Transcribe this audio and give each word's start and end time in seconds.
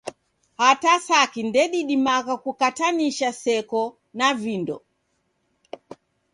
Hata 0.61 0.93
saki 1.07 1.41
ndedimagha 1.49 2.35
kukatanisha 2.43 3.29
seko 3.43 3.81
na 4.17 4.27
vindo. 4.41 4.77